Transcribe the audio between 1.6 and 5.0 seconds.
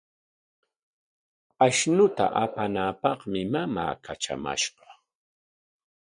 Ashnuta apanaapaqmi mamaa katramashqa.